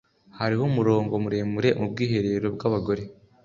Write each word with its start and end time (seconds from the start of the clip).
Hariho 0.39 0.63
umurongo 0.71 1.13
muremure 1.23 1.69
mu 1.79 1.85
bwiherero 1.91 2.47
bwabagore 2.55 3.03